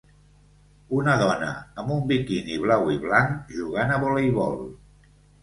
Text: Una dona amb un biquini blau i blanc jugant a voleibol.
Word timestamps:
Una 0.99 1.17
dona 1.23 1.49
amb 1.83 1.93
un 1.97 2.01
biquini 2.13 2.57
blau 2.65 2.91
i 2.95 2.99
blanc 3.05 3.53
jugant 3.61 3.95
a 3.95 4.01
voleibol. 4.07 4.59